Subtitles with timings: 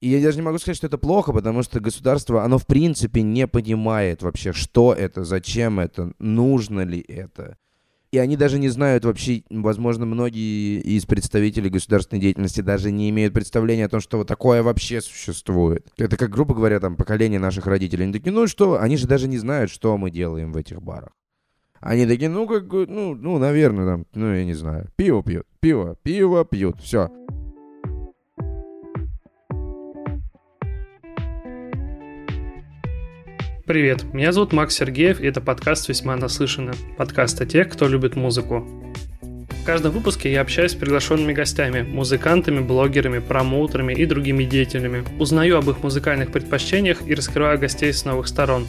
[0.00, 3.22] И я даже не могу сказать, что это плохо, потому что государство, оно в принципе
[3.22, 7.56] не понимает вообще, что это, зачем это, нужно ли это.
[8.12, 13.34] И они даже не знают вообще, возможно, многие из представителей государственной деятельности даже не имеют
[13.34, 15.88] представления о том, что вот такое вообще существует.
[15.96, 18.04] Это как, грубо говоря, там, поколение наших родителей.
[18.04, 21.10] Они такие, ну что, они же даже не знают, что мы делаем в этих барах.
[21.80, 25.96] Они такие, ну, как, ну, ну, наверное, там, ну, я не знаю, пиво пьют, пиво,
[26.02, 27.10] пиво пьют, все.
[33.66, 36.72] Привет, меня зовут Макс Сергеев, и это подкаст «Весьма наслышано».
[36.96, 38.64] Подкаст о тех, кто любит музыку.
[39.20, 45.02] В каждом выпуске я общаюсь с приглашенными гостями, музыкантами, блогерами, промоутерами и другими деятелями.
[45.18, 48.68] Узнаю об их музыкальных предпочтениях и раскрываю гостей с новых сторон.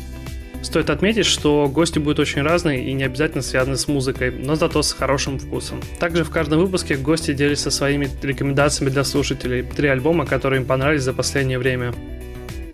[0.64, 4.82] Стоит отметить, что гости будут очень разные и не обязательно связаны с музыкой, но зато
[4.82, 5.80] с хорошим вкусом.
[6.00, 11.04] Также в каждом выпуске гости делятся своими рекомендациями для слушателей, три альбома, которые им понравились
[11.04, 11.94] за последнее время.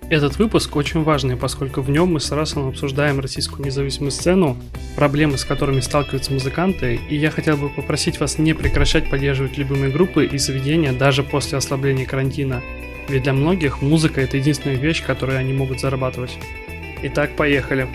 [0.10, 4.58] Этот выпуск очень важный, поскольку в нем мы с Расселом обсуждаем российскую независимую сцену,
[4.96, 9.92] проблемы, с которыми сталкиваются музыканты, и я хотел бы попросить вас не прекращать поддерживать любимые
[9.92, 12.62] группы и заведения даже после ослабления карантина.
[13.10, 16.38] Ведь для многих музыка это единственная вещь, которой они могут зарабатывать.
[17.02, 17.88] Итак, поехали.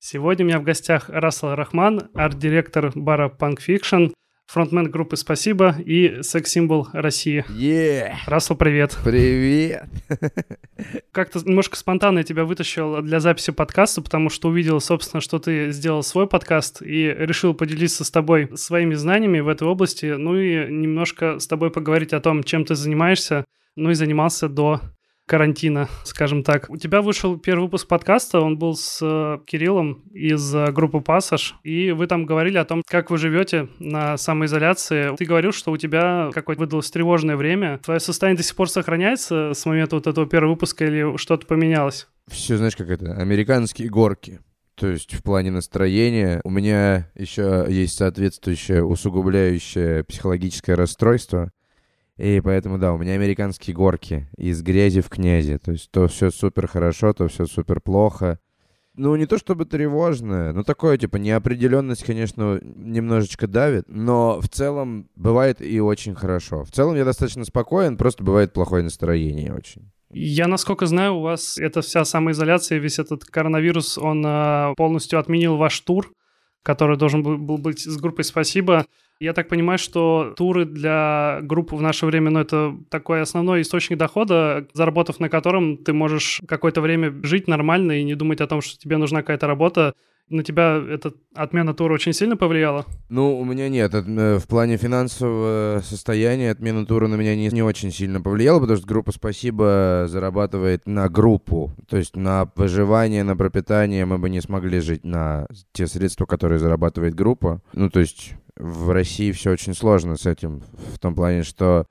[0.00, 4.12] Сегодня у меня в гостях Рассел Рахман, арт-директор бара Punk Fiction,
[4.50, 7.44] фронтмен группы «Спасибо» и секс-символ России.
[7.50, 8.14] Yeah.
[8.26, 8.98] Рассел, привет.
[9.04, 9.84] Привет.
[11.12, 15.70] Как-то немножко спонтанно я тебя вытащил для записи подкаста, потому что увидел, собственно, что ты
[15.70, 20.68] сделал свой подкаст и решил поделиться с тобой своими знаниями в этой области, ну и
[20.68, 23.44] немножко с тобой поговорить о том, чем ты занимаешься,
[23.76, 24.80] ну и занимался до
[25.30, 26.68] карантина, скажем так.
[26.68, 31.54] У тебя вышел первый выпуск подкаста, он был с э, Кириллом из э, группы «Пассаж»,
[31.62, 35.14] и вы там говорили о том, как вы живете на самоизоляции.
[35.14, 37.78] Ты говорил, что у тебя какое-то выдалось тревожное время.
[37.78, 42.08] Твое состояние до сих пор сохраняется с момента вот этого первого выпуска или что-то поменялось?
[42.26, 44.40] Все, знаешь, как это, американские горки.
[44.74, 51.52] То есть в плане настроения у меня еще есть соответствующее усугубляющее психологическое расстройство.
[52.20, 55.56] И поэтому, да, у меня американские горки из грязи в князи.
[55.56, 58.38] То есть то все супер хорошо, то все супер плохо.
[58.94, 65.08] Ну, не то чтобы тревожное, но такое, типа, неопределенность, конечно, немножечко давит, но в целом
[65.16, 66.64] бывает и очень хорошо.
[66.64, 69.90] В целом я достаточно спокоен, просто бывает плохое настроение очень.
[70.12, 75.56] Я, насколько знаю, у вас эта вся самоизоляция, весь этот коронавирус, он э, полностью отменил
[75.56, 76.12] ваш тур,
[76.62, 78.84] который должен был быть с группой «Спасибо».
[79.22, 83.98] Я так понимаю, что туры для групп в наше время, ну, это такой основной источник
[83.98, 88.62] дохода, заработав на котором ты можешь какое-то время жить нормально и не думать о том,
[88.62, 89.92] что тебе нужна какая-то работа.
[90.28, 92.86] На тебя эта отмена тура очень сильно повлияла?
[93.08, 93.92] Ну, у меня нет.
[93.94, 98.76] Э, в плане финансового состояния отмена тура на меня не, не очень сильно повлияла, потому
[98.76, 101.72] что группа «Спасибо» зарабатывает на группу.
[101.88, 106.60] То есть на выживание, на пропитание мы бы не смогли жить на те средства, которые
[106.60, 107.60] зарабатывает группа.
[107.72, 110.62] Ну, то есть в России все очень сложно с этим,
[110.94, 111.86] в том плане, что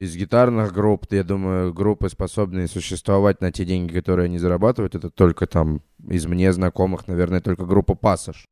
[0.00, 5.10] из гитарных групп, я думаю, группы, способные существовать на те деньги, которые они зарабатывают, это
[5.10, 8.46] только там из мне знакомых, наверное, только группа «Пассаж».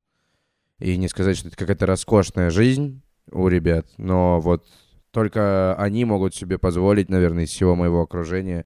[0.79, 4.67] И не сказать, что это какая-то роскошная жизнь у ребят, но вот
[5.13, 8.65] только они могут себе позволить, наверное, из всего моего окружения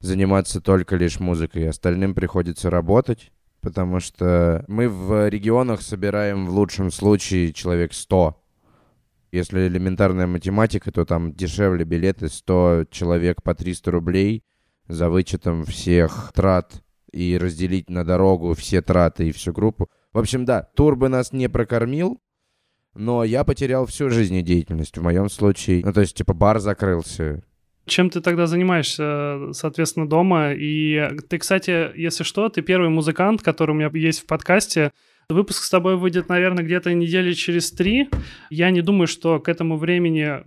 [0.00, 1.68] заниматься только лишь музыкой.
[1.68, 8.40] Остальным приходится работать, потому что мы в регионах собираем в лучшем случае человек 100.
[9.32, 14.44] Если элементарная математика, то там дешевле билеты 100 человек по 300 рублей
[14.86, 16.82] за вычетом всех трат
[17.12, 19.88] и разделить на дорогу все траты и всю группу.
[20.12, 22.20] В общем, да, тур бы нас не прокормил,
[22.94, 25.82] но я потерял всю жизнедеятельность в моем случае.
[25.84, 27.42] Ну, то есть, типа, бар закрылся,
[27.86, 30.52] чем ты тогда занимаешься, соответственно, дома?
[30.52, 34.90] И ты, кстати, если что, ты первый музыкант, который у меня есть в подкасте.
[35.28, 38.08] Выпуск с тобой выйдет, наверное, где-то недели через три.
[38.50, 40.42] Я не думаю, что к этому времени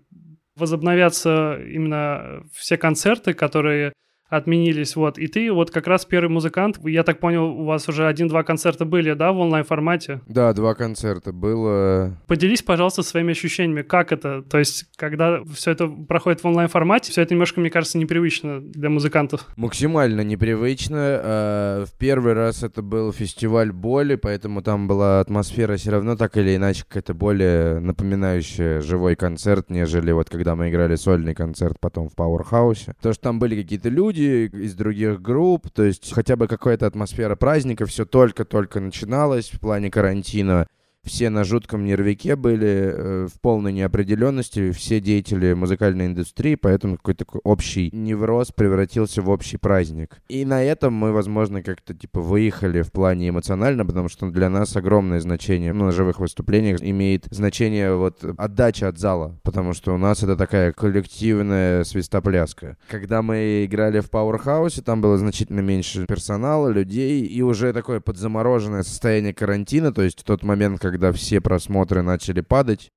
[0.55, 3.93] возобновятся именно все концерты, которые
[4.29, 5.17] отменились, вот.
[5.17, 6.79] И ты вот как раз первый музыкант.
[6.83, 10.21] Я так понял, у вас уже один-два концерта были, да, в онлайн-формате?
[10.27, 12.17] Да, два концерта было.
[12.27, 14.43] Поделись, пожалуйста, своими ощущениями, как это?
[14.43, 18.89] То есть, когда все это проходит в онлайн-формате, все это немножко, мне кажется, непривычно для
[18.89, 19.47] музыкантов.
[19.55, 20.97] Максимально непривычно.
[20.99, 26.37] А, в первый раз это был фестиваль боли, поэтому там была атмосфера все равно так
[26.37, 32.09] или иначе какая-то более напоминающая живой концерт, нежели вот когда мы играли сольный концерт потом
[32.09, 32.93] в Пауэрхаусе.
[32.97, 36.85] Потому что там были какие-то люди, люди из других групп, то есть хотя бы какая-то
[36.85, 40.67] атмосфера праздника, все только-только начиналось в плане карантина.
[41.03, 47.25] Все на жутком нервике были, э, в полной неопределенности, все деятели музыкальной индустрии, поэтому какой-то
[47.25, 50.21] такой общий невроз превратился в общий праздник.
[50.27, 54.75] И на этом мы, возможно, как-то типа выехали в плане эмоционально, потому что для нас
[54.75, 59.97] огромное значение ну, на живых выступлениях имеет значение вот отдача от зала, потому что у
[59.97, 62.77] нас это такая коллективная свистопляска.
[62.89, 68.83] Когда мы играли в Powerhouse, там было значительно меньше персонала, людей, и уже такое подзамороженное
[68.83, 72.91] состояние карантина, то есть тот момент, когда все просмотры начали падать,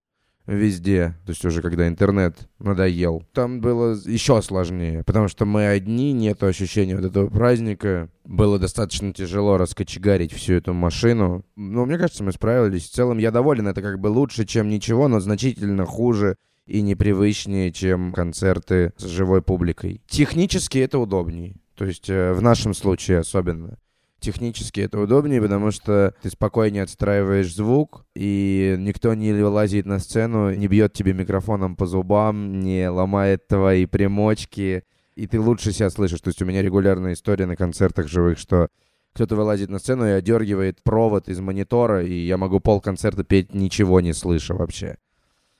[0.46, 3.22] везде, то есть уже когда интернет надоел.
[3.32, 8.08] Там было еще сложнее, потому что мы одни, нет ощущения вот этого праздника.
[8.24, 11.44] Было достаточно тяжело раскочегарить всю эту машину.
[11.56, 12.88] Но мне кажется, мы справились.
[12.88, 16.36] В целом я доволен, это как бы лучше, чем ничего, но значительно хуже
[16.66, 20.00] и непривычнее, чем концерты с живой публикой.
[20.08, 21.56] Технически это удобнее.
[21.76, 23.78] То есть э, в нашем случае особенно
[24.22, 30.54] технически это удобнее, потому что ты спокойнее отстраиваешь звук, и никто не лазит на сцену,
[30.54, 34.84] не бьет тебе микрофоном по зубам, не ломает твои примочки,
[35.14, 36.20] и ты лучше себя слышишь.
[36.20, 38.69] То есть у меня регулярная история на концертах живых, что
[39.12, 43.52] кто-то вылазит на сцену и одергивает провод из монитора, и я могу пол концерта петь
[43.52, 44.96] ничего не слыша вообще.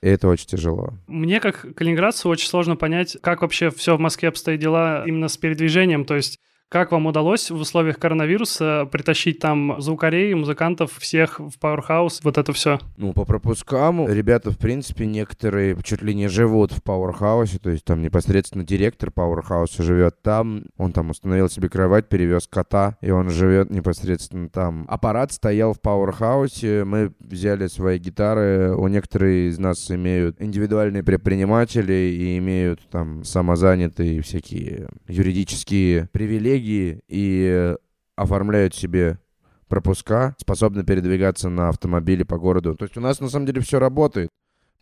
[0.01, 0.93] И это очень тяжело.
[1.07, 5.37] Мне, как калининградцу, очень сложно понять, как вообще все в Москве обстоит дела именно с
[5.37, 6.03] передвижением.
[6.03, 6.39] То есть
[6.73, 12.51] как вам удалось в условиях коронавируса притащить там звукарей, музыкантов, всех в Powerhouse, вот это
[12.51, 12.79] все?
[12.97, 17.85] Ну, по пропускам ребята, в принципе, некоторые чуть ли не живут в Powerhouse, то есть
[17.85, 23.29] там непосредственно директор Powerhouse живет там, он там установил себе кровать, перевез кота, и он
[23.29, 24.85] живет непосредственно там.
[24.89, 32.15] Аппарат стоял в Powerhouse, мы взяли свои гитары, у некоторых из нас имеют индивидуальные предприниматели
[32.17, 37.75] и имеют там самозанятые всякие юридические привилегии, привилегии и
[38.15, 39.19] оформляют себе
[39.67, 42.75] пропуска, способны передвигаться на автомобиле по городу.
[42.75, 44.29] То есть у нас на самом деле все работает.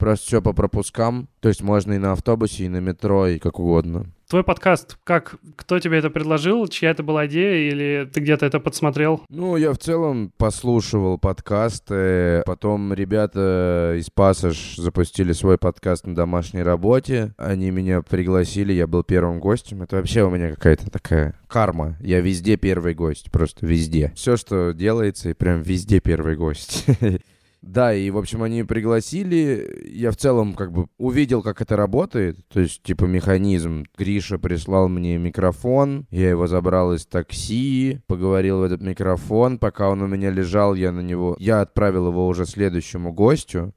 [0.02, 1.30] Просто все по пропускам.
[1.42, 4.08] То есть можно и на автобусе, и на метро, и как угодно.
[4.28, 8.60] Твой подкаст, как, кто тебе это предложил, чья это была идея, или ты где-то это
[8.60, 9.22] подсмотрел?
[9.30, 16.64] Ну, я в целом послушивал подкасты, потом ребята из Пассаж запустили свой подкаст на домашней
[16.64, 21.98] работе, они меня пригласили, я был первым гостем, это вообще у меня какая-то такая карма,
[22.00, 24.14] я везде первый гость, просто везде.
[24.16, 26.86] Все, что делается, и прям везде первый гость.
[27.62, 29.84] Да, и, в общем, они пригласили.
[29.86, 32.40] Я в целом как бы увидел, как это работает.
[32.48, 33.86] То есть, типа, механизм.
[33.96, 36.08] Гриша прислал мне микрофон.
[36.10, 39.60] Я его забрал из такси, поговорил в этот микрофон.
[39.60, 41.36] Пока он у меня лежал, я на него...
[41.38, 43.76] Я отправил его уже следующему гостю.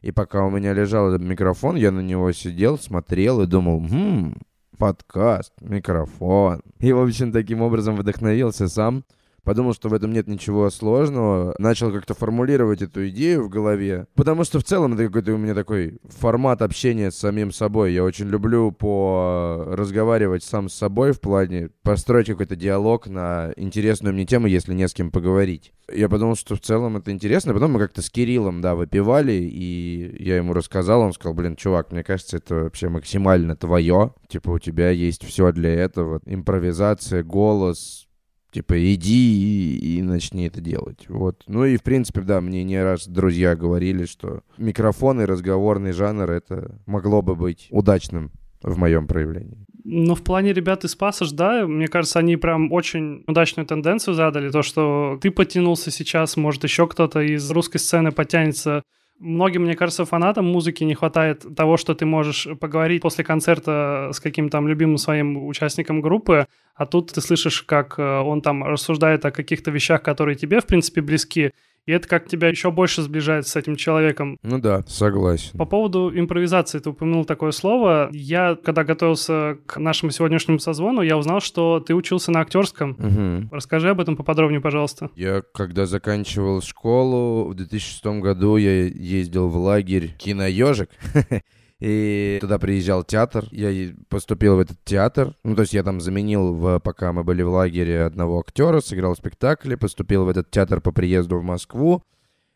[0.00, 4.34] И пока у меня лежал этот микрофон, я на него сидел, смотрел и думал, хм,
[4.78, 6.62] подкаст, микрофон.
[6.78, 9.04] И, в общем, таким образом вдохновился сам
[9.44, 14.44] подумал, что в этом нет ничего сложного, начал как-то формулировать эту идею в голове, потому
[14.44, 17.92] что в целом это какой-то у меня такой формат общения с самим собой.
[17.92, 24.14] Я очень люблю по разговаривать сам с собой в плане построить какой-то диалог на интересную
[24.14, 25.72] мне тему, если не с кем поговорить.
[25.92, 27.52] Я подумал, что в целом это интересно.
[27.52, 31.92] Потом мы как-то с Кириллом, да, выпивали, и я ему рассказал, он сказал, блин, чувак,
[31.92, 34.14] мне кажется, это вообще максимально твое.
[34.28, 36.20] Типа у тебя есть все для этого.
[36.24, 38.08] Импровизация, голос,
[38.54, 41.06] Типа, иди и, и начни это делать.
[41.08, 41.42] Вот.
[41.48, 46.30] Ну и, в принципе, да, мне не раз друзья говорили, что микрофон и разговорный жанр,
[46.30, 48.30] это могло бы быть удачным
[48.62, 49.58] в моем проявлении.
[49.82, 54.50] Ну, в плане ребят из Пассаж, да, мне кажется, они прям очень удачную тенденцию задали.
[54.50, 58.84] То, что ты подтянулся сейчас, может, еще кто-то из русской сцены подтянется
[59.20, 64.20] Многим, мне кажется, фанатам музыки не хватает того, что ты можешь поговорить после концерта с
[64.20, 69.30] каким-то любимым своим участником группы, а тут ты слышишь, как э, он там рассуждает о
[69.30, 71.52] каких-то вещах, которые тебе, в принципе, близки,
[71.86, 74.38] и это как тебя еще больше сближает с этим человеком.
[74.42, 75.58] Ну да, согласен.
[75.58, 78.08] По поводу импровизации, ты упомянул такое слово.
[78.12, 82.92] Я, когда готовился к нашему сегодняшнему созвону, я узнал, что ты учился на актерском.
[82.92, 83.54] Угу.
[83.54, 85.10] Расскажи об этом поподробнее, пожалуйста.
[85.14, 90.90] Я, когда заканчивал школу, в 2006 году я ездил в лагерь «Киноежик».
[91.84, 93.44] И туда приезжал театр.
[93.50, 95.36] Я поступил в этот театр.
[95.44, 99.14] Ну, то есть я там заменил, в, пока мы были в лагере, одного актера, сыграл
[99.14, 102.02] в поступил в этот театр по приезду в Москву.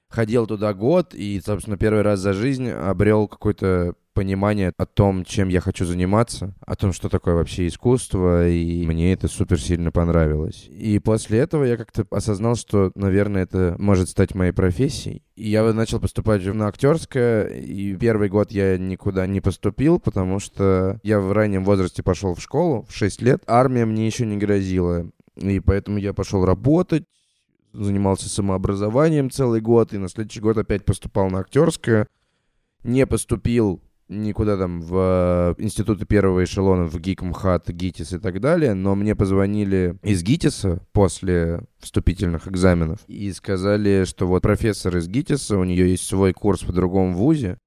[0.09, 5.49] Ходил туда год и, собственно, первый раз за жизнь обрел какой-то понимание о том, чем
[5.49, 10.67] я хочу заниматься, о том, что такое вообще искусство, и мне это супер сильно понравилось.
[10.69, 15.23] И после этого я как-то осознал, что, наверное, это может стать моей профессией.
[15.37, 20.99] И я начал поступать на актерское, и первый год я никуда не поступил, потому что
[21.05, 23.45] я в раннем возрасте пошел в школу, в 6 лет.
[23.47, 27.05] Армия мне еще не грозила, и поэтому я пошел работать,
[27.73, 32.09] занимался самообразованием целый год, и на следующий год опять поступал на актерское.
[32.83, 38.41] Не поступил никуда там в э, институты первого эшелона, в ГИК, МХАТ, ГИТИС и так
[38.41, 45.09] далее, но мне позвонили из ГИТИСа после вступительных экзаменов и сказали, что вот профессор из
[45.09, 47.59] ГИТИСа, у нее есть свой курс в другом вузе,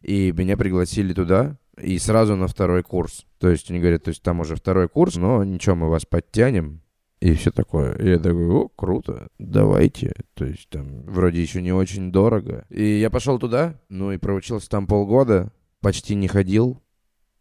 [0.00, 3.24] и меня пригласили туда, и сразу на второй курс.
[3.38, 6.80] То есть они говорят, то есть там уже второй курс, но ничего, мы вас подтянем,
[7.20, 7.94] и все такое.
[7.96, 10.12] И я такой, о, круто, давайте.
[10.34, 12.66] То есть там вроде еще не очень дорого.
[12.68, 15.50] И я пошел туда, ну и проучился там полгода,
[15.84, 16.82] почти не ходил,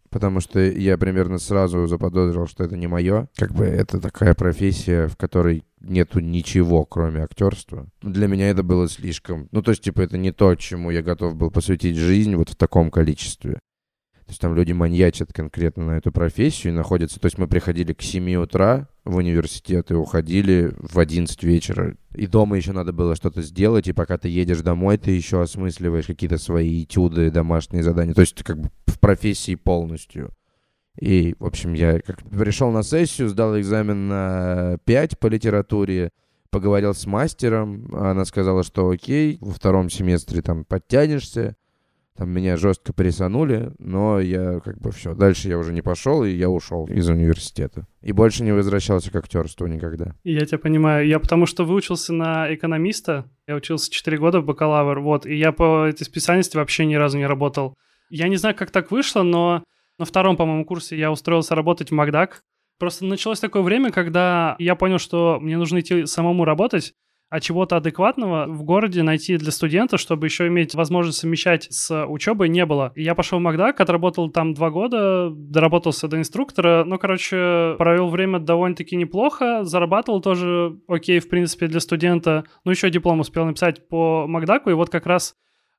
[0.09, 3.29] потому что я примерно сразу заподозрил, что это не мое.
[3.35, 7.87] Как бы это такая профессия, в которой нету ничего, кроме актерства.
[8.01, 9.47] Для меня это было слишком...
[9.51, 12.55] Ну, то есть, типа, это не то, чему я готов был посвятить жизнь вот в
[12.55, 13.53] таком количестве.
[13.53, 17.19] То есть там люди маньячат конкретно на эту профессию и находятся...
[17.19, 21.95] То есть мы приходили к 7 утра в университет и уходили в 11 вечера.
[22.15, 26.05] И дома еще надо было что-то сделать, и пока ты едешь домой, ты еще осмысливаешь
[26.05, 28.13] какие-то свои этюды, домашние задания.
[28.13, 30.31] То есть ты как бы в профессии полностью.
[30.99, 36.11] И, в общем, я как пришел на сессию, сдал экзамен на 5 по литературе,
[36.51, 41.55] поговорил с мастером, она сказала, что окей, во втором семестре там подтянешься,
[42.15, 45.15] там меня жестко прессанули, но я как бы все.
[45.15, 47.87] Дальше я уже не пошел, и я ушел из университета.
[48.01, 50.15] И больше не возвращался к актерству никогда.
[50.23, 51.07] Я тебя понимаю.
[51.07, 53.25] Я потому что выучился на экономиста.
[53.47, 55.25] Я учился 4 года в бакалавр, вот.
[55.25, 57.75] И я по этой специальности вообще ни разу не работал.
[58.09, 59.63] Я не знаю, как так вышло, но
[59.97, 62.41] на втором, по-моему, курсе я устроился работать в Макдак.
[62.79, 66.93] Просто началось такое время, когда я понял, что мне нужно идти самому работать,
[67.33, 72.47] а чего-то адекватного в городе найти для студента, чтобы еще иметь возможность совмещать с учебой,
[72.47, 72.91] не было.
[72.95, 76.83] Я пошел в Макдак, отработал там два года, доработался до инструктора.
[76.85, 82.43] Ну, короче, провел время довольно-таки неплохо, зарабатывал тоже окей, в принципе, для студента.
[82.65, 85.33] Ну, еще диплом успел написать по Макдаку, и вот как раз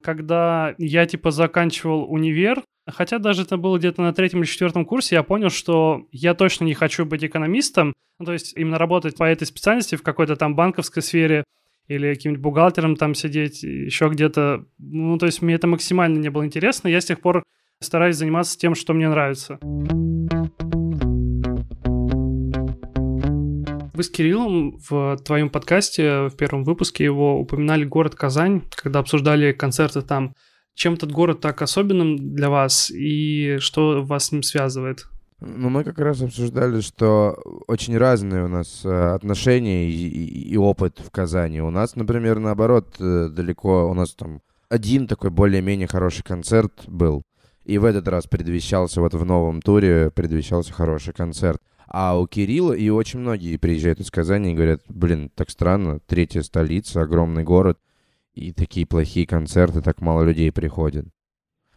[0.05, 5.15] когда я, типа, заканчивал универ, хотя даже это было где-то на третьем или четвертом курсе,
[5.17, 9.25] я понял, что я точно не хочу быть экономистом, ну, то есть именно работать по
[9.25, 11.45] этой специальности в какой-то там банковской сфере
[11.89, 14.67] или каким-нибудь бухгалтером там сидеть, еще где-то.
[14.79, 16.89] Ну, то есть мне это максимально не было интересно.
[16.89, 17.43] Я с тех пор
[17.81, 19.59] стараюсь заниматься тем, что мне нравится.
[23.95, 29.53] Вы с Кириллом в твоем подкасте, в первом выпуске его упоминали город Казань, когда обсуждали
[29.53, 30.35] концерты там.
[30.75, 35.07] Чем этот город так особенным для вас и что вас с ним связывает?
[35.39, 40.57] Ну, мы как раз обсуждали, что очень разные у нас э, отношения и, и, и
[40.57, 41.61] опыт в Казани.
[41.61, 47.23] У нас, например, наоборот, э, далеко, у нас там один такой более-менее хороший концерт был.
[47.65, 51.61] И в этот раз предвещался, вот в новом туре предвещался хороший концерт.
[51.97, 56.43] А у Кирилла, и очень многие приезжают из Казани и говорят, блин, так странно, третья
[56.43, 57.79] столица, огромный город,
[58.35, 61.07] и такие плохие концерты, так мало людей приходят.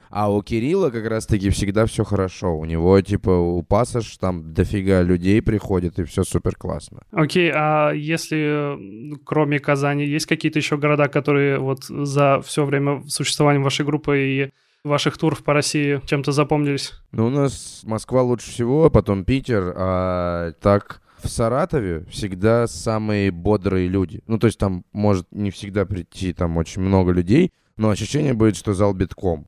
[0.10, 2.58] А у Кирилла как раз-таки всегда все хорошо.
[2.58, 7.04] У него, типа, у Пассаж там дофига людей приходит, и все супер классно.
[7.12, 13.04] Окей, okay, а если кроме Казани есть какие-то еще города, которые вот за все время
[13.08, 14.52] существования вашей группы и
[14.84, 16.94] ваших туров по России чем-то запомнились?
[17.12, 23.88] Ну, у нас Москва лучше всего, потом Питер, а так в Саратове всегда самые бодрые
[23.88, 24.22] люди.
[24.28, 28.56] Ну, то есть там может не всегда прийти там очень много людей, но ощущение будет,
[28.56, 29.48] что зал битком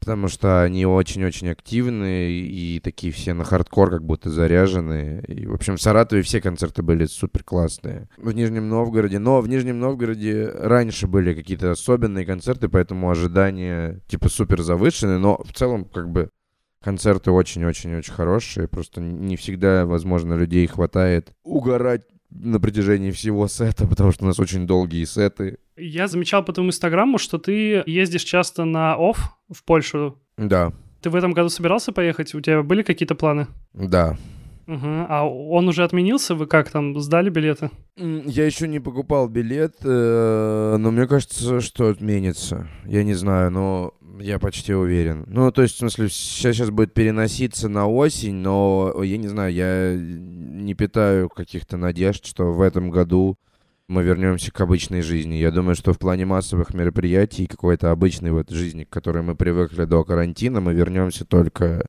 [0.00, 5.22] потому что они очень-очень активные и такие все на хардкор как будто заряженные.
[5.26, 8.08] И, в общем, в Саратове все концерты были супер классные.
[8.16, 14.28] В Нижнем Новгороде, но в Нижнем Новгороде раньше были какие-то особенные концерты, поэтому ожидания типа
[14.28, 16.30] супер завышенные, но в целом как бы
[16.82, 24.12] концерты очень-очень-очень хорошие, просто не всегда, возможно, людей хватает угорать на протяжении всего сета, потому
[24.12, 25.58] что у нас очень долгие сеты.
[25.80, 29.18] Я замечал по твоему инстаграму, что ты ездишь часто на офф
[29.52, 30.18] в Польшу.
[30.36, 30.72] Да.
[31.00, 32.34] Ты в этом году собирался поехать?
[32.34, 33.46] У тебя были какие-то планы?
[33.72, 34.16] Да.
[34.66, 35.06] Угу.
[35.08, 36.34] А он уже отменился?
[36.34, 37.70] Вы как там, сдали билеты?
[37.96, 42.68] Я еще не покупал билет, э, но мне кажется, что отменится.
[42.84, 45.24] Я не знаю, но я почти уверен.
[45.26, 49.52] Ну, то есть, в смысле, сейчас, сейчас будет переноситься на осень, но я не знаю,
[49.52, 53.38] я не питаю каких-то надежд, что в этом году
[53.90, 55.34] мы вернемся к обычной жизни.
[55.34, 59.84] Я думаю, что в плане массовых мероприятий какой-то обычной вот жизни, к которой мы привыкли
[59.84, 61.84] до карантина, мы вернемся только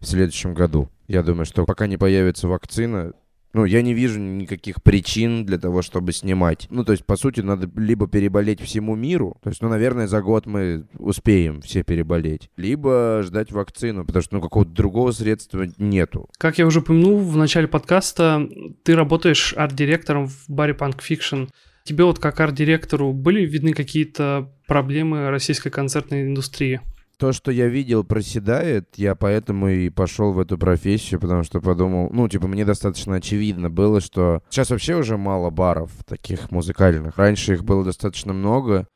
[0.00, 0.88] в следующем году.
[1.06, 3.12] Я думаю, что пока не появится вакцина,
[3.58, 6.68] ну, я не вижу никаких причин для того, чтобы снимать.
[6.70, 10.22] Ну, то есть, по сути, надо либо переболеть всему миру, то есть, ну, наверное, за
[10.22, 16.28] год мы успеем все переболеть, либо ждать вакцину, потому что, ну, какого-то другого средства нету.
[16.38, 18.48] Как я уже упомянул в начале подкаста,
[18.84, 21.48] ты работаешь арт-директором в баре Punk Fiction.
[21.82, 26.80] Тебе вот как арт-директору были видны какие-то проблемы российской концертной индустрии?
[27.18, 32.08] То, что я видел, проседает, я поэтому и пошел в эту профессию, потому что подумал,
[32.12, 37.18] ну, типа, мне достаточно очевидно было, что сейчас вообще уже мало баров таких музыкальных.
[37.18, 38.86] Раньше их было достаточно много,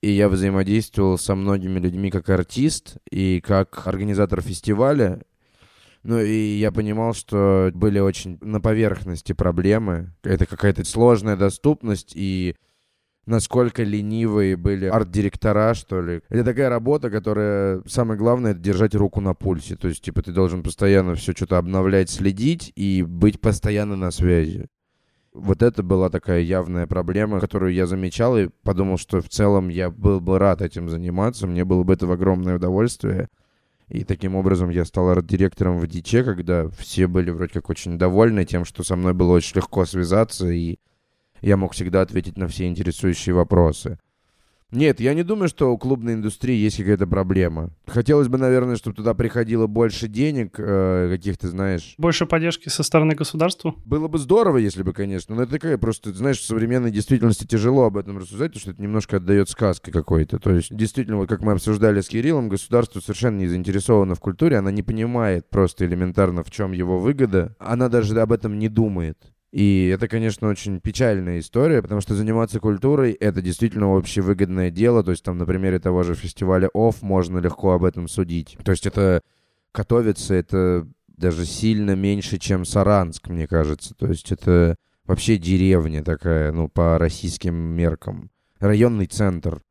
[0.00, 5.20] и я взаимодействовал со многими людьми как артист и как организатор фестиваля.
[6.02, 10.14] Ну, и я понимал, что были очень на поверхности проблемы.
[10.22, 12.54] Это какая-то сложная доступность, и
[13.26, 16.22] насколько ленивые были арт-директора, что ли.
[16.28, 19.76] Это такая работа, которая, самое главное, это держать руку на пульсе.
[19.76, 24.66] То есть, типа, ты должен постоянно все что-то обновлять, следить и быть постоянно на связи.
[25.32, 29.90] Вот это была такая явная проблема, которую я замечал и подумал, что в целом я
[29.90, 33.28] был бы рад этим заниматься, мне было бы это в огромное удовольствие.
[33.88, 38.44] И таким образом я стал арт-директором в Диче, когда все были вроде как очень довольны
[38.46, 40.78] тем, что со мной было очень легко связаться, и
[41.40, 43.98] я мог всегда ответить на все интересующие вопросы.
[44.72, 47.70] Нет, я не думаю, что у клубной индустрии есть какая-то проблема.
[47.86, 51.94] Хотелось бы, наверное, чтобы туда приходило больше денег, э, каких-то, знаешь...
[51.98, 53.76] Больше поддержки со стороны государства?
[53.84, 55.36] Было бы здорово, если бы, конечно.
[55.36, 58.82] Но это такая просто, знаешь, в современной действительности тяжело об этом рассуждать, потому что это
[58.82, 60.40] немножко отдает сказкой какой-то.
[60.40, 64.56] То есть, действительно, вот как мы обсуждали с Кириллом, государство совершенно не заинтересовано в культуре,
[64.58, 67.54] она не понимает просто элементарно, в чем его выгода.
[67.60, 69.32] Она даже об этом не думает.
[69.56, 75.02] И это, конечно, очень печальная история, потому что заниматься культурой— это действительно общевыгодное дело.
[75.02, 78.58] То есть там на примере того же фестиваля ОФ можно легко об этом судить.
[78.62, 79.22] То есть это
[79.72, 83.94] Котовица— это даже сильно меньше, чем Саранск, мне кажется.
[83.94, 88.30] То есть это вообще деревня такая, ну, по российским меркам.
[88.60, 89.62] Районный центр.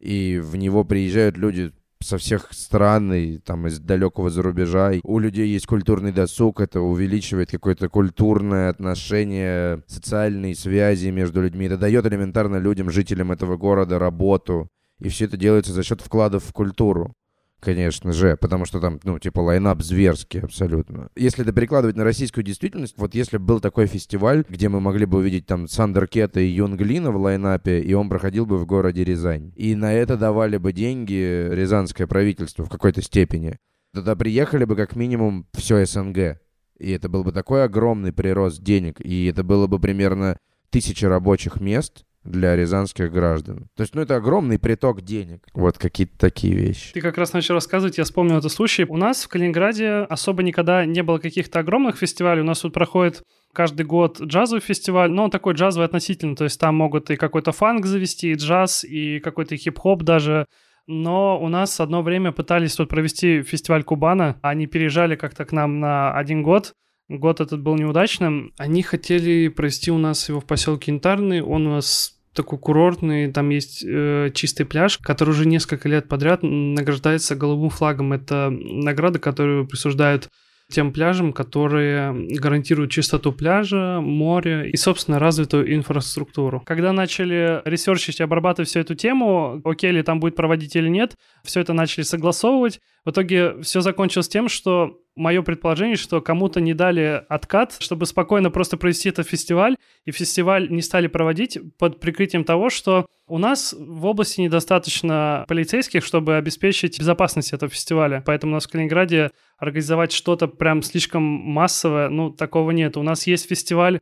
[0.00, 4.92] И в него приезжают люди со всех стран и там из далекого зарубежа.
[4.92, 11.66] И у людей есть культурный досуг, это увеличивает какое-то культурное отношение, социальные связи между людьми.
[11.66, 14.68] Это дает элементарно людям, жителям этого города работу.
[15.00, 17.14] И все это делается за счет вкладов в культуру
[17.60, 21.08] конечно же, потому что там, ну, типа, лайнап зверский абсолютно.
[21.14, 25.06] Если это перекладывать на российскую действительность, вот если бы был такой фестиваль, где мы могли
[25.06, 29.52] бы увидеть там Сандеркета и Юнглина в лайнапе, и он проходил бы в городе Рязань,
[29.56, 33.58] и на это давали бы деньги рязанское правительство в какой-то степени,
[33.94, 36.40] тогда приехали бы как минимум все СНГ.
[36.78, 40.38] И это был бы такой огромный прирост денег, и это было бы примерно
[40.70, 43.68] тысяча рабочих мест, для рязанских граждан.
[43.76, 45.46] То есть, ну, это огромный приток денег.
[45.54, 46.92] Вот какие-то такие вещи.
[46.92, 48.84] Ты как раз начал рассказывать, я вспомнил этот случай.
[48.84, 52.42] У нас в Калининграде особо никогда не было каких-то огромных фестивалей.
[52.42, 56.60] У нас тут проходит каждый год джазовый фестиваль, но он такой джазовый относительно, то есть
[56.60, 60.46] там могут и какой-то фанк завести, и джаз, и какой-то хип-хоп даже.
[60.86, 64.38] Но у нас одно время пытались тут провести фестиваль Кубана.
[64.42, 66.74] Они переезжали как-то к нам на один год.
[67.10, 68.52] Год этот был неудачным.
[68.56, 71.42] Они хотели провести у нас его в поселке Янтарный.
[71.42, 76.44] Он у нас такой курортный, там есть э, чистый пляж, который уже несколько лет подряд
[76.44, 78.12] награждается голубым флагом.
[78.12, 80.28] Это награда, которую присуждают
[80.70, 86.62] тем пляжам, которые гарантируют чистоту пляжа, море и, собственно, развитую инфраструктуру.
[86.64, 91.16] Когда начали ресерчить и обрабатывать всю эту тему, окей ли там будет проводить или нет,
[91.44, 92.78] все это начали согласовывать.
[93.04, 98.50] В итоге все закончилось тем, что мое предположение, что кому-то не дали откат, чтобы спокойно
[98.50, 103.74] просто провести этот фестиваль, и фестиваль не стали проводить под прикрытием того, что у нас
[103.78, 108.22] в области недостаточно полицейских, чтобы обеспечить безопасность этого фестиваля.
[108.26, 112.96] Поэтому у нас в Калининграде организовать что-то прям слишком массовое, ну, такого нет.
[112.96, 114.00] У нас есть фестиваль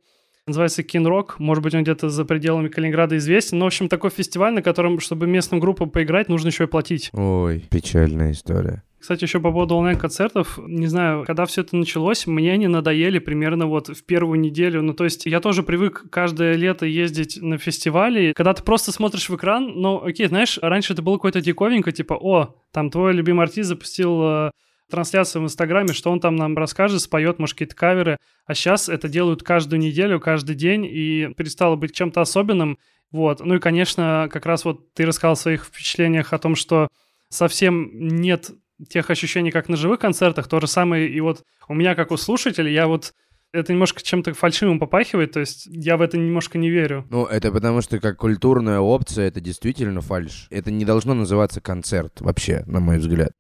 [0.49, 1.39] называется Кинрок.
[1.39, 3.59] Может быть, он где-то за пределами Калининграда известен.
[3.59, 7.11] Но, в общем, такой фестиваль, на котором, чтобы местным группам поиграть, нужно еще и платить.
[7.13, 8.83] Ой, печальная история.
[9.01, 13.67] Кстати, еще по поводу онлайн-концертов, не знаю, когда все это началось, мне они надоели примерно
[13.67, 14.83] вот в первую неделю.
[14.83, 18.33] Ну, то есть я тоже привык каждое лето ездить на фестивали.
[18.35, 22.15] Когда ты просто смотришь в экран, ну, окей, знаешь, раньше это было какое-то диковинка, типа,
[22.15, 24.51] о, там твой любимый артист запустил э,
[24.91, 28.17] трансляцию в Инстаграме, что он там нам расскажет, споет, может, какие-то каверы.
[28.47, 32.79] А сейчас это делают каждую неделю, каждый день, и перестало быть чем-то особенным.
[33.13, 33.45] Вот.
[33.45, 36.89] Ну и, конечно, как раз вот ты рассказал в своих впечатлениях о том, что
[37.29, 38.51] совсем нет
[38.89, 42.17] тех ощущений, как на живых концертах, то же самое и вот у меня, как у
[42.17, 43.15] слушателя, я вот
[43.53, 47.07] это немножко чем-то фальшивым попахивает, то есть я в это немножко не верю.
[47.11, 50.49] Ну, это потому что как культурная опция это действительно фальш.
[50.51, 53.33] Это не должно называться концерт вообще, на мой взгляд.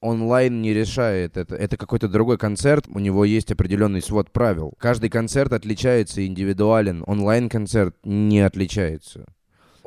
[0.00, 1.56] Онлайн не решает это.
[1.56, 4.74] Это какой-то другой концерт, у него есть определенный свод правил.
[4.78, 9.26] Каждый концерт отличается индивидуален, онлайн-концерт не отличается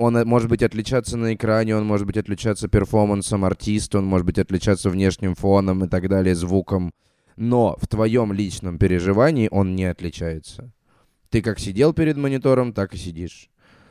[0.01, 4.25] он э, может быть отличаться на экране, он может быть отличаться перформансом артиста, он может
[4.25, 6.91] быть отличаться внешним фоном и так далее, звуком.
[7.37, 10.71] Но в твоем личном переживании он не отличается.
[11.29, 13.49] Ты как сидел перед монитором, так и сидишь.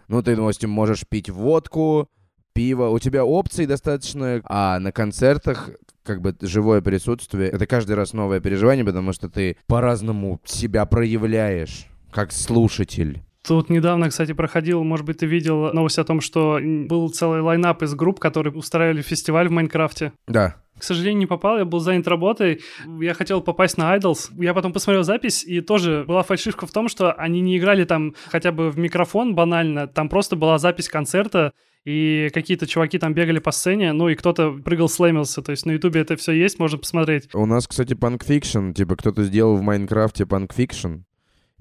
[0.08, 2.08] Ну, ты, допустим, можешь пить водку,
[2.52, 5.70] пиво, у тебя опций достаточно, а на концертах
[6.02, 11.86] как бы живое присутствие, это каждый раз новое переживание, потому что ты по-разному себя проявляешь,
[12.10, 13.22] как слушатель.
[13.46, 17.82] Тут недавно, кстати, проходил, может быть, ты видел новость о том, что был целый лайнап
[17.82, 20.12] из групп, которые устраивали фестиваль в Майнкрафте.
[20.28, 20.56] Да.
[20.78, 22.60] К сожалению, не попал, я был занят работой.
[23.00, 24.30] Я хотел попасть на IDLES.
[24.38, 28.14] Я потом посмотрел запись, и тоже была фальшивка в том, что они не играли там
[28.28, 31.52] хотя бы в микрофон банально, там просто была запись концерта,
[31.84, 35.72] и какие-то чуваки там бегали по сцене, ну и кто-то прыгал, слэмился, то есть на
[35.72, 37.28] ютубе это все есть, можно посмотреть.
[37.34, 41.02] У нас, кстати, Punk Fiction, типа кто-то сделал в Майнкрафте Punk Fiction,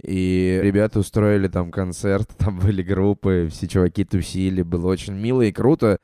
[0.02, 5.52] и ребята устроили там концерт, там были группы, все чуваки тусили, было очень мило и
[5.52, 5.98] круто.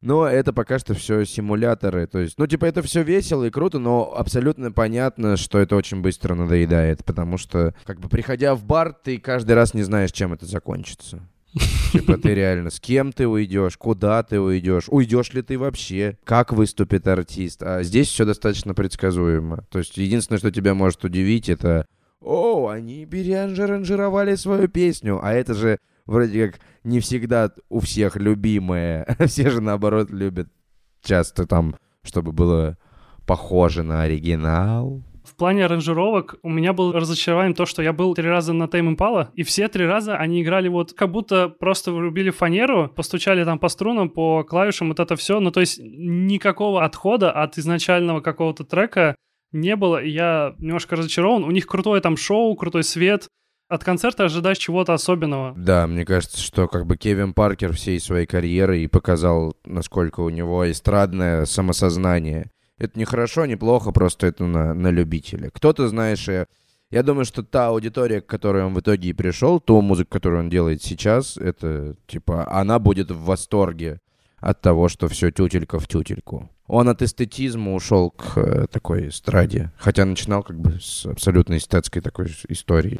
[0.00, 2.08] Но это пока что все симуляторы.
[2.08, 6.02] То есть, ну, типа, это все весело и круто, но абсолютно понятно, что это очень
[6.02, 7.04] быстро надоедает.
[7.04, 11.20] Потому что, как бы, приходя в бар, ты каждый раз не знаешь, чем это закончится.
[11.92, 16.52] Типа ты реально с кем ты уйдешь, куда ты уйдешь, уйдешь ли ты вообще, как
[16.52, 17.62] выступит артист.
[17.62, 19.64] А здесь все достаточно предсказуемо.
[19.70, 21.86] То есть единственное, что тебя может удивить, это
[22.24, 29.06] «О, они переаранжировали свою песню», а это же вроде как не всегда у всех любимое.
[29.26, 30.48] Все же, наоборот, любят
[31.02, 32.78] часто там, чтобы было
[33.26, 35.02] похоже на оригинал.
[35.24, 38.90] В плане аранжировок у меня был разочарование то, что я был три раза на Тайм
[38.90, 43.60] Импала, и все три раза они играли вот как будто просто врубили фанеру, постучали там
[43.60, 45.38] по струнам, по клавишам, вот это все.
[45.38, 49.14] Ну, то есть никакого отхода от изначального какого-то трека
[49.52, 51.44] не было, и я немножко разочарован.
[51.44, 53.28] У них крутое там шоу, крутой свет,
[53.72, 55.54] от концерта ожидаешь чего-то особенного.
[55.56, 60.28] Да, мне кажется, что как бы Кевин Паркер всей своей карьеры и показал, насколько у
[60.28, 62.50] него эстрадное самосознание.
[62.76, 65.48] Это не хорошо, не плохо, просто это на, на любителя.
[65.50, 66.46] Кто-то, знаешь, я,
[66.90, 70.40] я думаю, что та аудитория, к которой он в итоге и пришел, ту музыку, которую
[70.40, 74.00] он делает сейчас, это, типа, она будет в восторге
[74.42, 76.50] от того, что все тютелька в тютельку.
[76.66, 82.02] Он от эстетизма ушел к э, такой эстраде, хотя начинал как бы с абсолютно эстетской
[82.02, 82.98] такой истории.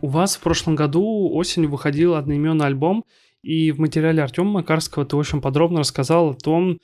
[0.00, 3.04] У вас в прошлом году осенью выходил одноименный альбом,
[3.42, 6.78] и в материале Артема Макарского ты очень подробно рассказал о том,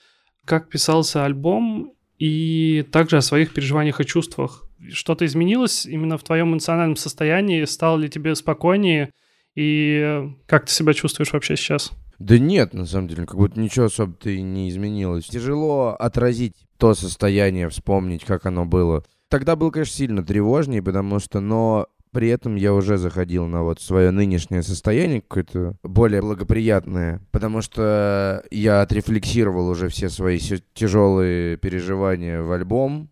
[0.47, 4.65] как писался альбом, и также о своих переживаниях и чувствах.
[4.91, 7.65] Что-то изменилось именно в твоем эмоциональном состоянии?
[7.65, 9.11] Стало ли тебе спокойнее?
[9.55, 11.93] И как ты себя чувствуешь вообще сейчас?
[12.19, 15.27] Да нет, на самом деле, как будто ничего особо-то и не изменилось.
[15.27, 19.05] Тяжело отразить то состояние, вспомнить, как оно было.
[19.29, 23.81] Тогда был, конечно, сильно тревожнее, потому что, но при этом я уже заходил на вот
[23.81, 30.39] свое нынешнее состояние какое-то более благоприятное, потому что я отрефлексировал уже все свои
[30.75, 33.11] тяжелые переживания в альбом.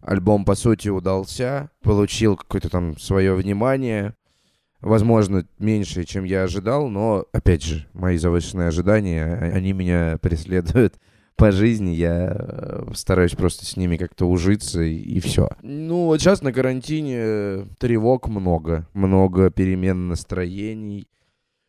[0.00, 4.16] Альбом, по сути, удался, получил какое-то там свое внимание,
[4.82, 10.94] возможно, меньше, чем я ожидал, но, опять же, мои завышенные ожидания, а, они меня преследуют
[11.36, 15.48] по жизни, я э, стараюсь просто с ними как-то ужиться, и, и все.
[15.62, 21.06] Ну, вот сейчас на карантине тревог много, много перемен настроений.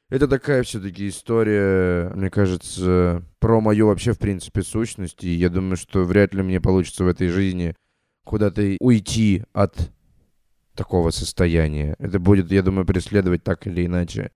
[0.09, 5.77] Это такая все-таки история, мне кажется, про мою вообще, в принципе, сущность, и я думаю,
[5.77, 7.73] что вряд ли мне получится в этой жизни
[8.23, 9.91] куда-то уйти от
[10.75, 11.95] такого состояния.
[11.99, 14.31] Это будет, я думаю, преследовать так или иначе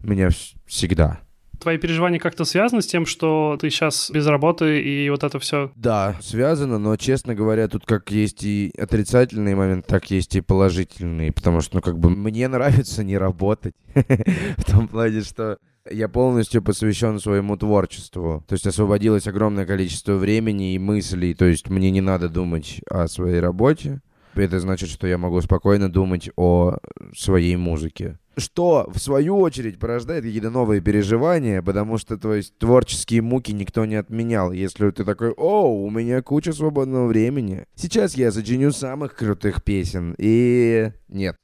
[0.00, 0.30] меня
[0.66, 1.20] всегда.
[1.60, 5.70] Твои переживания как-то связаны с тем, что ты сейчас без работы и вот это все?
[5.76, 11.30] Да, связано, но, честно говоря, тут как есть и отрицательные моменты, так есть и положительные,
[11.30, 13.74] потому что, ну, как бы мне нравится не работать.
[13.94, 15.56] В том плане, что
[15.90, 18.44] я полностью посвящен своему творчеству.
[18.48, 21.34] То есть освободилось огромное количество времени и мыслей.
[21.34, 24.00] То есть мне не надо думать о своей работе.
[24.34, 26.76] Это значит, что я могу спокойно думать о
[27.14, 28.18] своей музыке.
[28.36, 33.84] Что, в свою очередь, порождает какие-то новые переживания, потому что, то есть, творческие муки никто
[33.84, 34.52] не отменял.
[34.52, 40.14] Если ты такой, о, у меня куча свободного времени, сейчас я сочиню самых крутых песен,
[40.16, 41.36] и нет.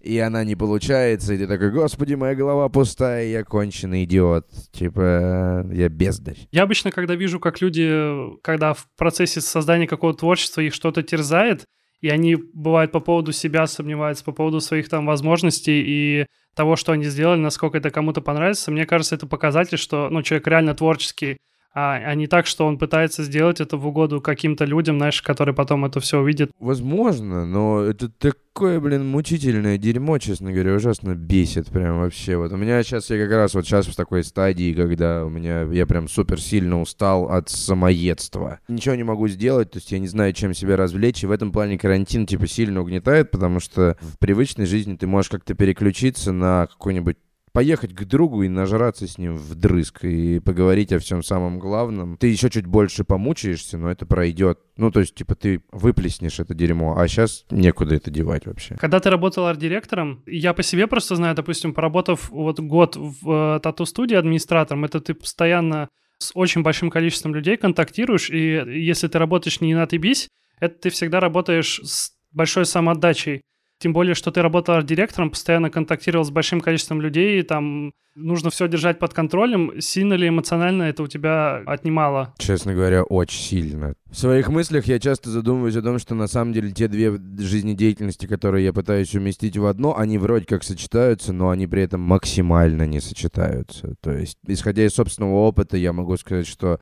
[0.00, 4.46] И она не получается, и ты такой, господи, моя голова пустая, я конченый идиот.
[4.70, 6.48] Типа, я бездарь.
[6.52, 11.64] Я обычно, когда вижу, как люди, когда в процессе создания какого-то творчества их что-то терзает,
[12.00, 16.92] и они, бывают, по поводу себя сомневаются, по поводу своих там возможностей и того, что
[16.92, 18.70] они сделали, насколько это кому-то понравится.
[18.70, 21.38] Мне кажется, это показатель, что ну, человек реально творческий,
[21.78, 25.54] а, а не так, что он пытается сделать это в угоду каким-то людям, знаешь, которые
[25.54, 26.50] потом это все увидят.
[26.58, 32.38] Возможно, но это такое, блин, мучительное дерьмо, честно говоря, ужасно бесит прям вообще.
[32.38, 35.64] Вот у меня сейчас, я как раз вот сейчас в такой стадии, когда у меня,
[35.64, 38.60] я прям супер сильно устал от самоедства.
[38.68, 41.52] Ничего не могу сделать, то есть я не знаю, чем себя развлечь, и в этом
[41.52, 46.68] плане карантин, типа, сильно угнетает, потому что в привычной жизни ты можешь как-то переключиться на
[46.68, 47.18] какой-нибудь
[47.56, 52.18] поехать к другу и нажраться с ним вдрызг и поговорить о всем самом главном.
[52.18, 54.58] Ты еще чуть больше помучаешься, но это пройдет.
[54.76, 58.74] Ну, то есть, типа, ты выплеснешь это дерьмо, а сейчас некуда это девать вообще.
[58.74, 63.60] Когда ты работал арт-директором, я по себе просто знаю, допустим, поработав вот год в э,
[63.60, 65.88] тату-студии администратором, это ты постоянно
[66.18, 70.28] с очень большим количеством людей контактируешь, и если ты работаешь не на отъебись,
[70.60, 73.40] это ты всегда работаешь с большой самоотдачей.
[73.78, 78.66] Тем более, что ты работал арт-директором, постоянно контактировал с большим количеством людей, там нужно все
[78.68, 79.72] держать под контролем.
[79.80, 82.34] Сильно ли эмоционально это у тебя отнимало?
[82.38, 83.94] Честно говоря, очень сильно.
[84.10, 88.26] В своих мыслях я часто задумываюсь о том, что на самом деле те две жизнедеятельности,
[88.26, 92.86] которые я пытаюсь уместить в одно, они вроде как сочетаются, но они при этом максимально
[92.86, 93.94] не сочетаются.
[94.00, 96.80] То есть, исходя из собственного опыта, я могу сказать, что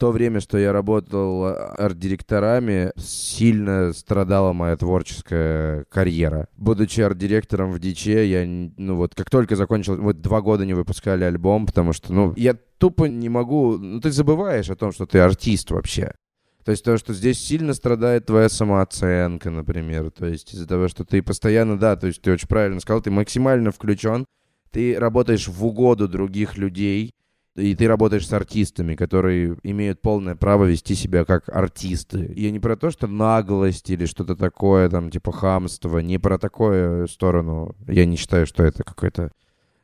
[0.00, 6.48] то время, что я работал арт-директорами, сильно страдала моя творческая карьера.
[6.56, 11.24] Будучи арт-директором в Диче, я, ну вот, как только закончил, вот два года не выпускали
[11.24, 15.18] альбом, потому что, ну, я тупо не могу, ну, ты забываешь о том, что ты
[15.18, 16.14] артист вообще.
[16.64, 20.10] То есть то, что здесь сильно страдает твоя самооценка, например.
[20.10, 23.10] То есть из-за того, что ты постоянно, да, то есть ты очень правильно сказал, ты
[23.10, 24.24] максимально включен,
[24.70, 27.12] ты работаешь в угоду других людей,
[27.56, 32.32] и ты работаешь с артистами, которые имеют полное право вести себя как артисты.
[32.36, 37.08] Я не про то, что наглость или что-то такое, там, типа хамство, не про такую
[37.08, 37.74] сторону.
[37.86, 39.32] Я не считаю, что это какая-то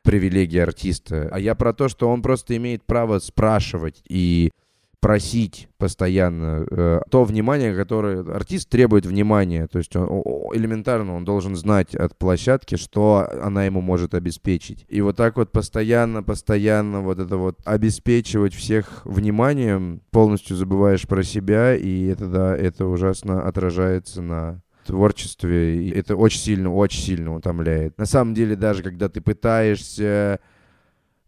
[0.02, 1.28] привилегия артиста.
[1.32, 4.52] А я про то, что он просто имеет право спрашивать и
[5.06, 9.68] просить постоянно э, то внимание, которое артист требует внимания.
[9.68, 10.08] То есть он,
[10.52, 14.84] элементарно он должен знать от площадки, что она ему может обеспечить.
[14.88, 21.22] И вот так вот постоянно, постоянно вот это вот обеспечивать всех вниманием, полностью забываешь про
[21.22, 25.84] себя, и это, да, это ужасно отражается на творчестве.
[25.84, 27.96] И это очень сильно, очень сильно утомляет.
[27.96, 30.40] На самом деле, даже когда ты пытаешься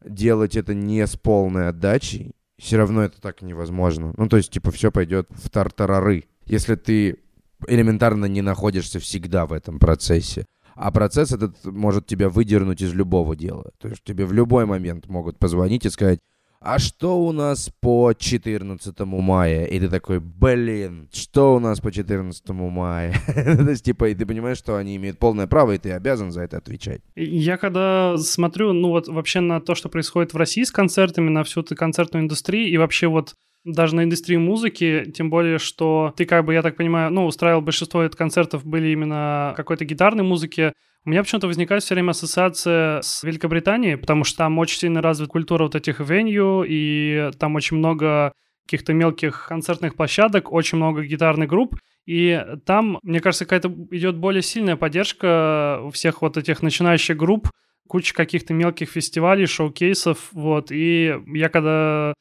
[0.05, 4.12] делать это не с полной отдачей, все равно это так невозможно.
[4.16, 6.25] Ну, то есть, типа, все пойдет в тартарары.
[6.47, 7.18] Если ты
[7.66, 10.44] элементарно не находишься всегда в этом процессе.
[10.75, 13.73] А процесс этот может тебя выдернуть из любого дела.
[13.79, 16.21] То есть тебе в любой момент могут позвонить и сказать,
[16.61, 19.64] а что у нас по 14 мая?
[19.64, 23.14] И ты такой, блин, что у нас по 14 мая?
[23.35, 26.42] То есть, типа, и ты понимаешь, что они имеют полное право, и ты обязан за
[26.42, 27.01] это отвечать.
[27.14, 31.44] Я когда смотрю, ну вот вообще на то, что происходит в России с концертами, на
[31.44, 36.25] всю эту концертную индустрию, и вообще вот даже на индустрии музыки, тем более, что ты,
[36.25, 40.73] как бы, я так понимаю, ну, устраивал большинство концертов были именно какой-то гитарной музыки,
[41.05, 45.31] у меня почему-то возникает все время ассоциация с Великобританией, потому что там очень сильно развита
[45.31, 48.33] культура вот этих венью, и там очень много
[48.67, 54.43] каких-то мелких концертных площадок, очень много гитарных групп, и там, мне кажется, какая-то идет более
[54.43, 57.51] сильная поддержка всех вот этих начинающих групп,
[57.89, 62.13] куча каких-то мелких фестивалей, шоу-кейсов, вот, и я когда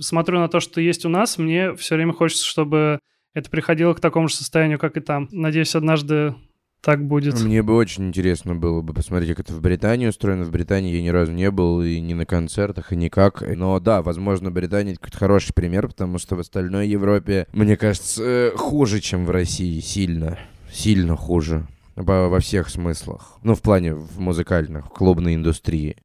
[0.00, 3.00] смотрю на то, что есть у нас, мне все время хочется, чтобы
[3.34, 5.28] это приходило к такому же состоянию, как и там.
[5.30, 6.34] Надеюсь, однажды
[6.80, 7.40] так будет.
[7.42, 10.44] Мне бы очень интересно было бы посмотреть, как это в Британии устроено.
[10.44, 13.42] В Британии я ни разу не был и ни на концертах, и никак.
[13.56, 18.52] Но да, возможно, Британия это какой-то хороший пример, потому что в остальной Европе, мне кажется,
[18.56, 19.80] хуже, чем в России.
[19.80, 20.38] Сильно.
[20.70, 21.66] Сильно хуже.
[21.96, 23.38] Во, во всех смыслах.
[23.42, 25.96] Ну, в плане в музыкальных, в клубной индустрии.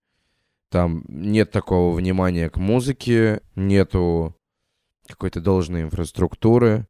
[0.71, 4.35] Там нет такого внимания к музыке, нету
[5.07, 6.87] какой-то должной инфраструктуры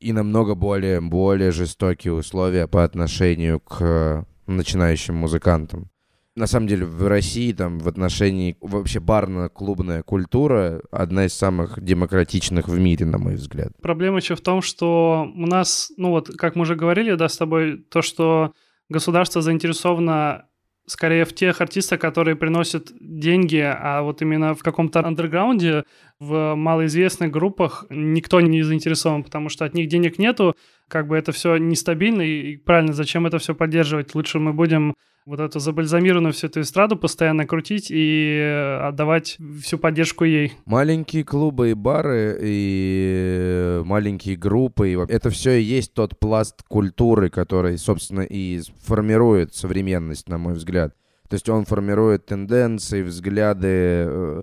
[0.00, 5.90] и намного более, более жестокие условия по отношению к э, начинающим музыкантам.
[6.38, 12.68] На самом деле в России там в отношении вообще барно-клубная культура одна из самых демократичных
[12.68, 13.72] в мире, на мой взгляд.
[13.82, 17.36] Проблема еще в том, что у нас, ну вот, как мы уже говорили, да, с
[17.36, 18.52] тобой, то, что
[18.88, 20.44] государство заинтересовано
[20.88, 25.84] скорее в тех артистах, которые приносят деньги, а вот именно в каком-то андерграунде,
[26.18, 30.56] в малоизвестных группах никто не заинтересован, потому что от них денег нету,
[30.88, 34.14] как бы это все нестабильно, и правильно, зачем это все поддерживать?
[34.14, 34.94] Лучше мы будем
[35.28, 40.54] вот эту забальзамированную всю эту эстраду постоянно крутить и отдавать всю поддержку ей.
[40.64, 47.28] Маленькие клубы и бары, и маленькие группы, и это все и есть тот пласт культуры,
[47.28, 50.94] который, собственно, и формирует современность, на мой взгляд.
[51.28, 54.42] То есть он формирует тенденции, взгляды, э,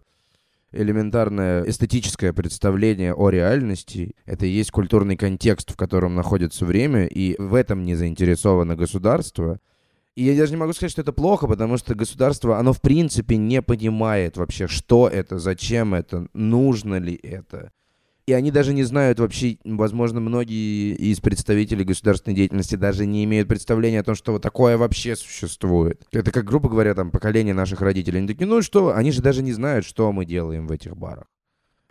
[0.71, 4.13] элементарное эстетическое представление о реальности.
[4.28, 9.60] Это и есть культурный контекст, в котором находится время, и в этом не заинтересовано государство.
[10.15, 13.36] И я даже не могу сказать, что это плохо, потому что государство, оно в принципе
[13.36, 17.71] не понимает вообще, что это, зачем это, нужно ли это.
[18.25, 23.47] И они даже не знают вообще, возможно, многие из представителей государственной деятельности даже не имеют
[23.47, 26.08] представления о том, что вот такое вообще существует.
[26.12, 28.19] Это как, грубо говоря, там, поколение наших родителей.
[28.19, 31.25] Они такие, ну что, они же даже не знают, что мы делаем в этих барах.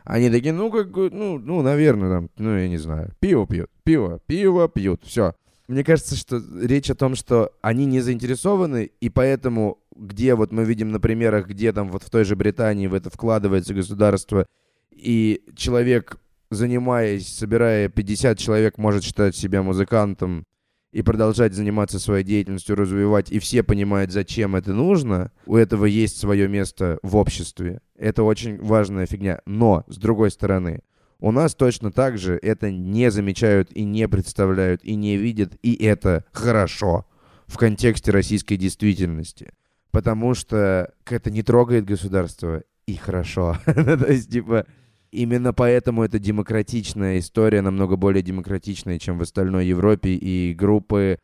[0.03, 4.19] Они такие, ну, как, ну, ну, наверное, там, ну, я не знаю, пиво пьют, пиво,
[4.27, 5.35] пиво пьют, все.
[5.67, 10.65] Мне кажется, что речь о том, что они не заинтересованы, и поэтому, где вот мы
[10.65, 14.47] видим на примерах, где там вот в той же Британии в это вкладывается государство,
[14.91, 16.19] и человек
[16.55, 20.45] занимаясь, собирая 50 человек, может считать себя музыкантом
[20.93, 26.19] и продолжать заниматься своей деятельностью, развивать, и все понимают, зачем это нужно, у этого есть
[26.19, 27.81] свое место в обществе.
[27.97, 29.41] Это очень важная фигня.
[29.45, 30.81] Но, с другой стороны,
[31.25, 35.73] у нас точно так же это не замечают и не представляют, и не видят, и
[35.83, 37.07] это хорошо
[37.47, 39.55] в контексте российской действительности.
[39.91, 43.57] Потому что это не трогает государство, и хорошо.
[43.65, 44.67] То есть, типа,
[45.13, 51.21] Именно поэтому это демократичная история, намного более демократичная, чем в остальной Европе, и группы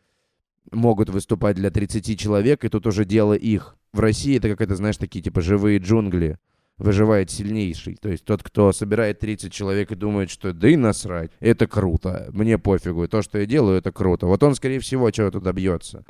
[0.70, 3.76] могут выступать для 30 человек, и тут уже дело их.
[3.92, 6.38] В России это как это, знаешь, такие типа живые джунгли.
[6.80, 7.96] Выживает сильнейший.
[8.00, 12.30] То есть тот, кто собирает 30 человек и думает, что да и насрать, это круто,
[12.32, 14.26] мне пофигу, то, что я делаю, это круто.
[14.26, 16.04] Вот он, скорее всего, чего-то добьется.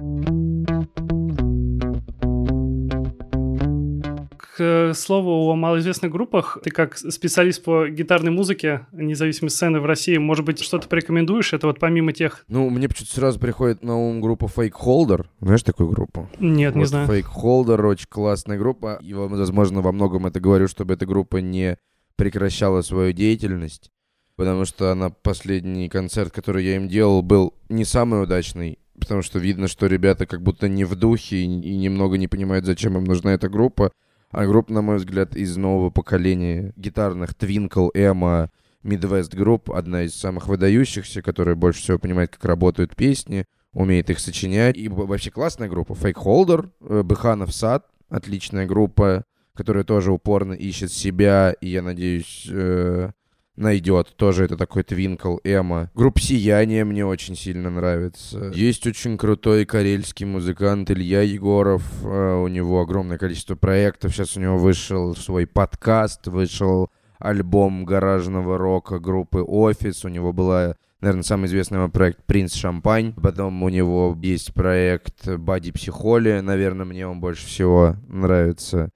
[4.61, 10.19] К слову о малоизвестных группах, ты как специалист по гитарной музыке независимой сцены в России,
[10.19, 11.55] может быть, что-то порекомендуешь?
[11.55, 12.45] Это вот помимо тех...
[12.47, 15.25] Ну, мне почему-то сразу приходит на ум группа Fake Holder.
[15.41, 16.29] Знаешь такую группу?
[16.39, 17.09] Нет, вот не знаю.
[17.09, 18.99] Fake Holder очень классная группа.
[19.01, 21.79] И, возможно, во многом это говорю, чтобы эта группа не
[22.17, 23.91] прекращала свою деятельность.
[24.37, 29.39] Потому что она последний концерт, который я им делал, был не самый удачный потому что
[29.39, 33.05] видно, что ребята как будто не в духе и, и немного не понимают, зачем им
[33.05, 33.93] нужна эта группа.
[34.31, 38.49] А группа, на мой взгляд, из нового поколения гитарных Twinkle, Emma,
[38.85, 44.21] Midwest Group, одна из самых выдающихся, которая больше всего понимает, как работают песни, умеет их
[44.21, 44.77] сочинять.
[44.77, 45.93] И вообще классная группа.
[45.93, 52.49] Fake Holder, э, Быханов Сад, отличная группа, которая тоже упорно ищет себя, и я надеюсь,
[52.51, 53.11] э,
[53.57, 54.15] найдет.
[54.17, 55.91] Тоже это такой твинкл Эма.
[55.95, 58.53] Группа «Сияние» мне очень сильно нравится.
[58.55, 61.83] Есть очень крутой карельский музыкант Илья Егоров.
[62.03, 64.13] Uh, у него огромное количество проектов.
[64.13, 70.05] Сейчас у него вышел свой подкаст, вышел альбом гаражного рока группы «Офис».
[70.05, 73.15] У него была наверное, самый известный его проект «Принц Шампань».
[73.15, 76.41] Потом у него есть проект «Бади Психоли».
[76.41, 78.91] Наверное, мне он больше всего нравится.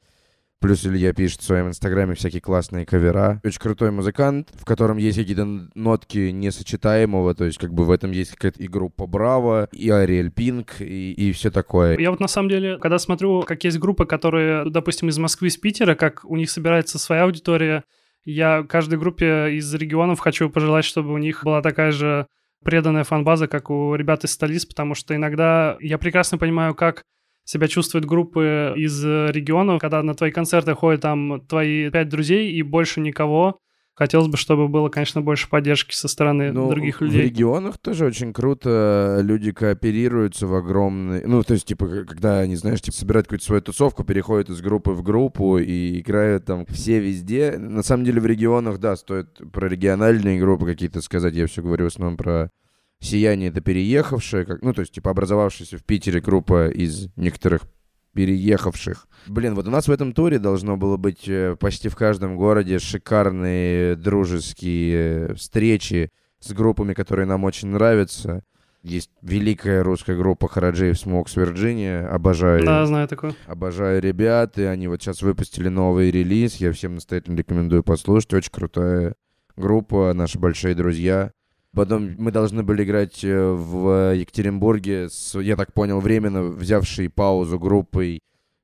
[0.64, 3.38] Плюс Илья пишет в своем инстаграме всякие классные кавера.
[3.44, 8.12] Очень крутой музыкант, в котором есть какие-то нотки несочетаемого, то есть как бы в этом
[8.12, 11.98] есть какая-то и группа Браво, и Ариэль Пинк, и, и все такое.
[11.98, 15.58] Я вот на самом деле, когда смотрю, как есть группы, которые, допустим, из Москвы, из
[15.58, 17.84] Питера, как у них собирается своя аудитория,
[18.24, 22.26] я каждой группе из регионов хочу пожелать, чтобы у них была такая же
[22.64, 27.02] преданная фан-база, как у ребят из столиц, потому что иногда я прекрасно понимаю, как
[27.44, 32.62] себя чувствуют группы из регионов, когда на твои концерты ходят там твои пять друзей и
[32.62, 33.60] больше никого.
[33.96, 37.20] Хотелось бы, чтобы было, конечно, больше поддержки со стороны ну, других людей.
[37.20, 41.24] В регионах тоже очень круто люди кооперируются в огромной...
[41.24, 44.90] Ну, то есть, типа, когда они, знаешь, типа, собирают какую-то свою тусовку, переходят из группы
[44.90, 47.56] в группу и играют там все везде.
[47.56, 51.34] На самом деле в регионах, да, стоит про региональные группы какие-то сказать.
[51.34, 52.50] Я все говорю в основном про
[53.00, 57.62] Сияние— это переехавшая, как, ну, то есть, типа, образовавшаяся в Питере группа из некоторых
[58.14, 59.06] переехавших.
[59.26, 62.78] Блин, вот у нас в этом туре должно было быть э, почти в каждом городе
[62.78, 68.42] шикарные дружеские встречи с группами, которые нам очень нравятся.
[68.84, 72.06] Есть великая русская группа Хараджеев Смокс Вирджиния.
[72.06, 72.64] Обожаю.
[72.64, 73.34] Да, знаю такую.
[73.46, 74.58] Обожаю ребят.
[74.58, 76.56] И они вот сейчас выпустили новый релиз.
[76.56, 78.34] Я всем настоятельно рекомендую послушать.
[78.34, 79.14] Очень крутая
[79.56, 80.12] группа.
[80.12, 81.32] Наши большие друзья.
[81.74, 87.58] Потом мы должны были играть э, в Екатеринбурге с, я так понял, временно взявшей паузу
[87.58, 88.20] группой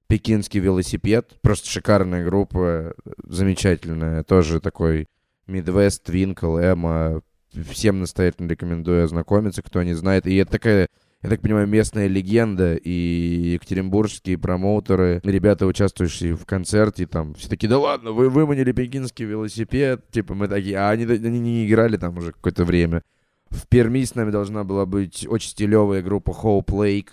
[0.07, 1.37] «Пекинский велосипед».
[1.43, 2.95] Просто шикарная группа,
[3.25, 4.23] замечательная.
[4.23, 5.09] Тоже такой
[5.49, 7.23] Midwest, Twinkle, Эмма.
[7.71, 10.27] Всем настоятельно рекомендую ознакомиться, кто не знает.
[10.29, 10.89] И это такая
[11.23, 17.69] я так понимаю, местная легенда, и екатеринбургские промоутеры, ребята, участвующие в концерте, там, все такие,
[17.69, 22.17] да ладно, вы выманили пекинский велосипед, типа, мы такие, а они, они не играли там
[22.17, 23.03] уже какое-то время.
[23.51, 27.09] В Перми с нами должна была быть очень стилевая группа Hope Lake,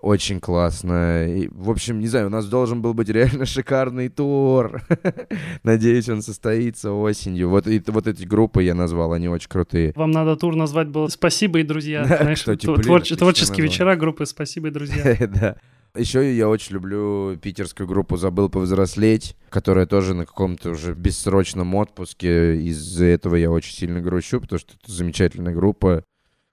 [0.00, 1.26] Очень классно.
[1.26, 4.82] И, в общем, не знаю, у нас должен был быть реально шикарный тур.
[5.62, 7.48] Надеюсь, он состоится осенью.
[7.48, 9.92] Вот, и, вот эти группы я назвал, они очень крутые.
[9.96, 12.04] Вам надо тур назвать было «Спасибо и друзья».
[12.20, 15.16] Знаешь, Кстати, блин, творче- творческие вечера группы «Спасибо и друзья».
[15.26, 15.56] да.
[15.96, 22.56] Еще я очень люблю питерскую группу «Забыл повзрослеть», которая тоже на каком-то уже бессрочном отпуске.
[22.60, 26.04] Из-за этого я очень сильно грущу, потому что это замечательная группа,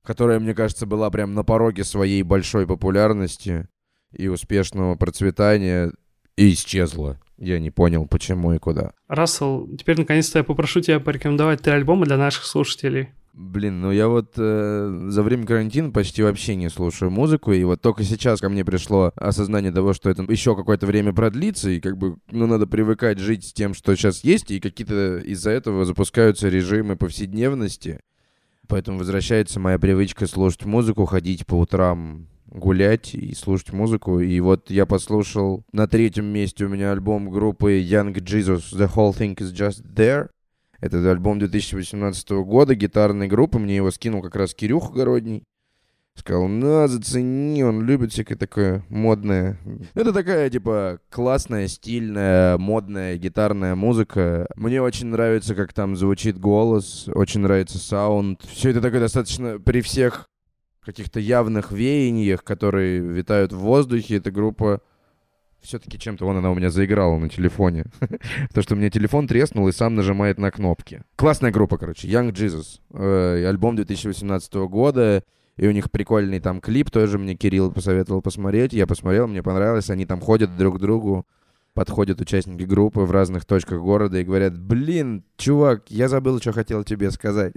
[0.05, 3.67] которая, мне кажется, была прям на пороге своей большой популярности
[4.11, 5.91] и успешного процветания
[6.37, 7.19] и исчезла.
[7.37, 8.93] Я не понял, почему и куда.
[9.07, 13.09] Рассел, теперь наконец-то я попрошу тебя порекомендовать три альбома для наших слушателей.
[13.37, 17.81] Блин, ну я вот э, за время карантина почти вообще не слушаю музыку, и вот
[17.81, 21.97] только сейчас ко мне пришло осознание того, что это еще какое-то время продлится, и как
[21.97, 26.47] бы, ну, надо привыкать жить с тем, что сейчас есть, и какие-то из-за этого запускаются
[26.47, 27.99] режимы повседневности.
[28.67, 34.19] Поэтому возвращается моя привычка слушать музыку, ходить по утрам гулять и слушать музыку.
[34.19, 39.13] И вот я послушал на третьем месте у меня альбом группы Young Jesus «The Whole
[39.13, 40.29] Thing Is Just There».
[40.79, 43.59] Это альбом 2018 года гитарной группы.
[43.59, 45.43] Мне его скинул как раз Кирюха Городний.
[46.15, 49.59] Сказал, на, зацени, он любит всякое такое модное.
[49.95, 54.47] Это такая, типа, классная, стильная, модная гитарная музыка.
[54.55, 58.41] Мне очень нравится, как там звучит голос, очень нравится саунд.
[58.43, 60.29] Все это такое достаточно при всех
[60.85, 64.17] каких-то явных веяниях, которые витают в воздухе.
[64.17, 64.81] Эта группа
[65.65, 67.85] все-таки чем-то вон она у меня заиграла на телефоне.
[68.53, 71.01] То, что у меня телефон треснул и сам нажимает на кнопки.
[71.15, 72.79] Классная группа, короче, Young Jesus.
[72.93, 75.23] Э, альбом 2018 года.
[75.57, 78.73] И у них прикольный там клип тоже мне Кирилл посоветовал посмотреть.
[78.73, 79.89] Я посмотрел, мне понравилось.
[79.89, 81.25] Они там ходят друг к другу
[81.75, 86.83] подходят участники группы в разных точках города и говорят, блин, чувак, я забыл, что хотел
[86.85, 87.53] тебе сказать.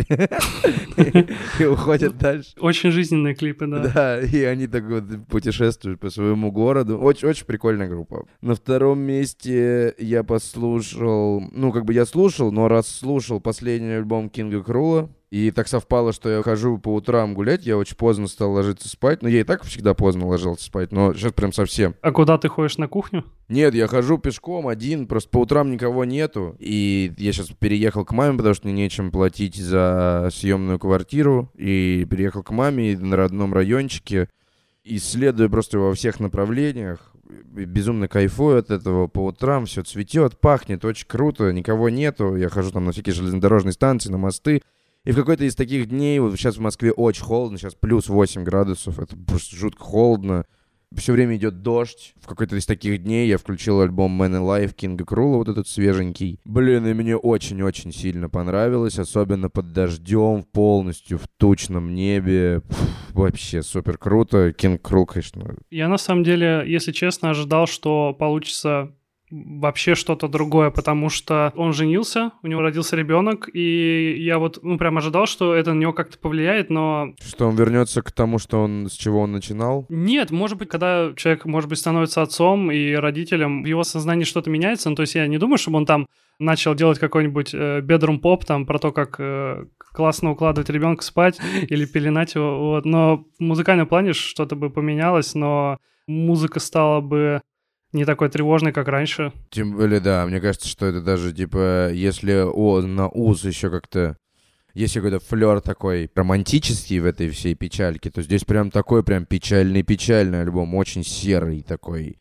[1.61, 2.51] И уходят дальше.
[2.59, 3.79] Очень жизненные клипы, да.
[3.79, 6.99] Да, и они так вот путешествуют по своему городу.
[6.99, 8.27] Очень, очень прикольная группа.
[8.43, 14.29] На втором месте я послушал, ну, как бы я слушал, но раз слушал последний альбом
[14.31, 18.53] Кинга Крула, и так совпало, что я хожу по утрам гулять, я очень поздно стал
[18.53, 19.23] ложиться спать.
[19.23, 21.95] Ну, я и так всегда поздно ложился спать, но сейчас прям совсем.
[22.01, 23.25] А куда ты ходишь, на кухню?
[23.49, 26.57] Нет, я хожу пешком один, просто по утрам никого нету.
[26.59, 31.53] И я сейчас переехал к маме, потому что мне нечем платить за съемную квартиру.
[31.57, 34.31] И переехал к маме на родном райончике.
[34.83, 37.13] Исследую просто во всех направлениях.
[37.29, 42.37] Безумно кайфую от этого по утрам, все цветет, пахнет, очень круто, никого нету.
[42.37, 44.63] Я хожу там на всякие железнодорожные станции, на мосты.
[45.09, 48.45] И в какой-то из таких дней, вот сейчас в Москве очень холодно, сейчас плюс 8
[48.45, 50.45] градусов, это просто жутко холодно.
[50.95, 52.13] Все время идет дождь.
[52.21, 56.41] В какой-то из таких дней я включил альбом Man Alive Кинга Крула, вот этот свеженький.
[56.45, 62.61] Блин, и мне очень-очень сильно понравилось, особенно под дождем, полностью в тучном небе.
[62.69, 64.53] Пфф, вообще супер круто.
[64.53, 65.57] Кинг Крул, конечно.
[65.71, 68.95] Я на самом деле, если честно, ожидал, что получится
[69.31, 74.79] вообще что-то другое, потому что он женился, у него родился ребенок, и я вот, ну,
[74.79, 77.15] прям ожидал, что это на него как-то повлияет, но...
[77.21, 79.87] Что он вернется к тому, что он, с чего он начинал?
[79.89, 84.51] Нет, может быть, когда человек, может быть, становится отцом и родителем, в его сознании что-то
[84.51, 86.07] меняется, ну, то есть я не думаю, чтобы он там
[86.39, 91.39] начал делать какой-нибудь э, bedroom поп там про то, как э, классно укладывать ребенка спать
[91.69, 97.43] или пеленать его, вот, но в музыкальном плане что-то бы поменялось, но музыка стала бы
[97.93, 99.33] не такой тревожный, как раньше.
[99.51, 104.17] Тем более, да, мне кажется, что это даже, типа, если о, на УЗ еще как-то
[104.75, 110.43] есть какой-то флер такой романтический в этой всей печальке, то здесь прям такой прям печальный-печальный
[110.43, 112.21] альбом, очень серый такой.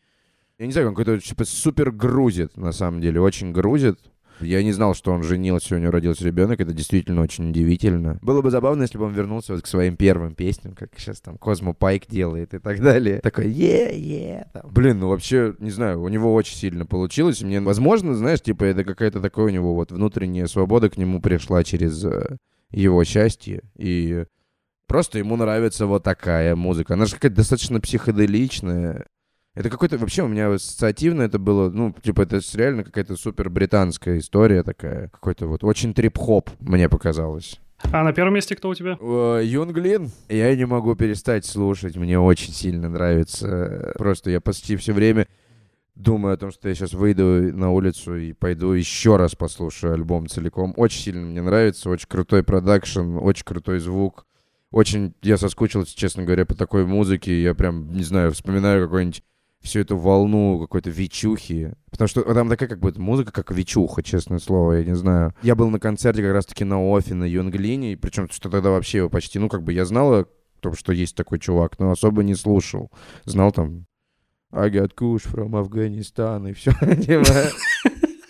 [0.58, 4.00] Я не знаю, он какой-то типа супер грузит, на самом деле, очень грузит.
[4.42, 6.60] Я не знал, что он женился, у него родился ребенок.
[6.60, 8.20] Это действительно очень удивительно.
[8.22, 11.38] Было бы забавно, если бы он вернулся вот к своим первым песням, как сейчас там
[11.38, 13.20] Козмо Пайк делает и так далее.
[13.20, 14.48] Такой, е-е.
[14.64, 17.42] Блин, ну вообще, не знаю, у него очень сильно получилось.
[17.42, 21.64] Мне, возможно, знаешь, типа это какая-то такая у него вот внутренняя свобода к нему пришла
[21.64, 22.38] через э,
[22.72, 23.62] его счастье.
[23.76, 24.26] И
[24.88, 26.94] просто ему нравится вот такая музыка.
[26.94, 29.06] Она же какая-то достаточно психоделичная.
[29.58, 34.20] Это какой-то вообще у меня ассоциативно это было, ну, типа, это реально какая-то супер британская
[34.20, 35.08] история такая.
[35.08, 37.60] Какой-то вот очень трип-хоп, мне показалось.
[37.92, 39.00] А на первом месте кто у тебя?
[39.42, 40.12] Юнглин.
[40.30, 43.94] Я не могу перестать слушать, мне очень сильно нравится.
[43.98, 45.28] Просто я почти все время
[45.96, 47.24] думаю о том, что я сейчас выйду
[47.58, 50.76] на улицу и пойду еще раз послушаю альбом целиком.
[50.78, 54.28] Очень сильно мне нравится, очень крутой продакшн, очень крутой звук.
[54.70, 57.42] Очень я соскучился, честно говоря, по такой музыке.
[57.42, 59.24] Я прям, не знаю, вспоминаю какой-нибудь
[59.62, 61.74] всю эту волну какой-то вечухи.
[61.92, 65.34] Потому что там такая как бы музыка, как вечуха, честное слово, я не знаю.
[65.42, 69.10] Я был на концерте как раз-таки на Офе, на Юнглине, причем что тогда вообще его
[69.10, 70.28] почти, ну как бы я знала
[70.68, 72.92] том, что есть такой чувак, но особо не слушал.
[73.26, 73.86] Знал там
[74.52, 76.72] I got kush from Afghanistan и все.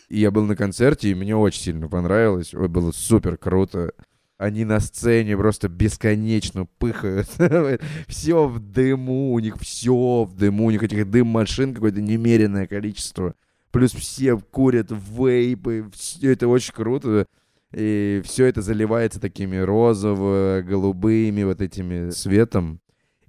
[0.10, 2.54] И я был на концерте, и мне очень сильно понравилось.
[2.54, 3.92] Ой, было супер круто.
[4.38, 7.28] Они на сцене просто бесконечно пыхают.
[8.08, 13.34] все в дыму, у них все в дыму, у них этих дым-машин какое-то немеренное количество.
[13.72, 17.26] Плюс все курят вейпы, все это очень круто.
[17.74, 22.80] И все это заливается такими розово-голубыми вот этими светом.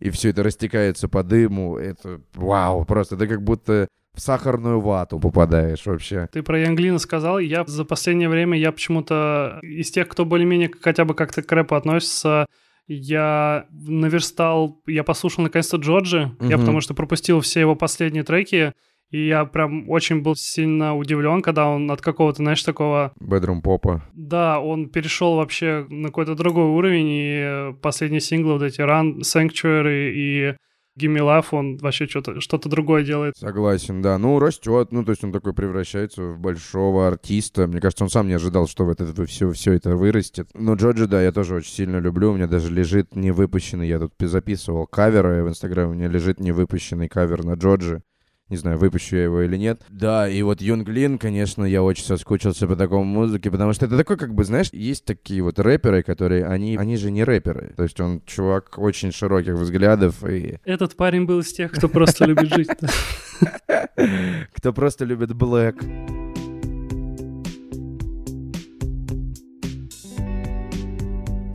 [0.00, 1.76] И все это растекается по дыму.
[1.76, 3.16] Это вау, просто.
[3.16, 3.88] Это как будто
[4.18, 6.28] в сахарную вату попадаешь вообще.
[6.32, 7.38] Ты про Янглина сказал.
[7.38, 11.76] Я за последнее время, я почему-то из тех, кто более-менее хотя бы как-то к рэпу
[11.76, 12.46] относится,
[12.88, 16.48] я наверстал, я послушал наконец-то Джорджи, угу.
[16.48, 18.72] я потому что пропустил все его последние треки,
[19.10, 23.12] и я прям очень был сильно удивлен, когда он от какого-то, знаешь, такого...
[23.20, 24.02] Бедрум попа.
[24.14, 30.12] Да, он перешел вообще на какой-то другой уровень, и последние синглы, вот эти Run, Sanctuary
[30.12, 30.56] и
[31.06, 33.36] Love, он вообще что-то что другое делает.
[33.36, 34.18] Согласен, да.
[34.18, 37.66] Ну, растет, ну, то есть он такой превращается в большого артиста.
[37.66, 40.48] Мне кажется, он сам не ожидал, что вот это все, все это вырастет.
[40.54, 42.32] Но Джоджи, да, я тоже очень сильно люблю.
[42.32, 47.08] У меня даже лежит невыпущенный, я тут записывал каверы в Инстаграме, у меня лежит невыпущенный
[47.08, 48.02] кавер на Джоджи.
[48.48, 49.82] Не знаю, выпущу я его или нет.
[49.90, 53.96] Да, и вот Юнг Лин, конечно, я очень соскучился по такому музыке, потому что это
[53.96, 57.74] такой, как бы, знаешь, есть такие вот рэперы, которые, они, они же не рэперы.
[57.76, 60.58] То есть он чувак очень широких взглядов и...
[60.64, 62.68] Этот парень был из тех, кто просто любит жить.
[64.54, 66.27] Кто просто любит Блэк.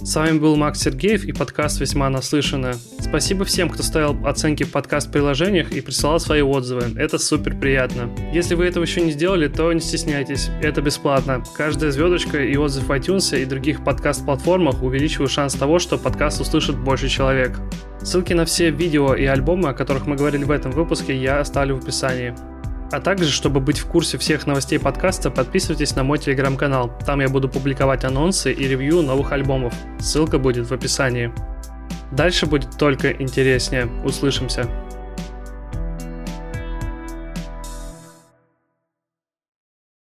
[0.05, 2.73] С вами был Макс Сергеев и подкаст «Весьма наслышано».
[2.99, 6.99] Спасибо всем, кто ставил оценки в подкаст-приложениях и присылал свои отзывы.
[6.99, 8.09] Это супер приятно.
[8.33, 10.49] Если вы этого еще не сделали, то не стесняйтесь.
[10.61, 11.41] Это бесплатно.
[11.55, 16.77] Каждая звездочка и отзыв в iTunes и других подкаст-платформах увеличивают шанс того, что подкаст услышит
[16.77, 17.57] больше человек.
[18.01, 21.77] Ссылки на все видео и альбомы, о которых мы говорили в этом выпуске, я оставлю
[21.77, 22.35] в описании.
[22.93, 26.95] А также, чтобы быть в курсе всех новостей подкаста, подписывайтесь на мой телеграм-канал.
[27.03, 29.73] Там я буду публиковать анонсы и ревью новых альбомов.
[29.99, 31.33] Ссылка будет в описании.
[32.11, 33.89] Дальше будет только интереснее.
[34.05, 34.69] Услышимся.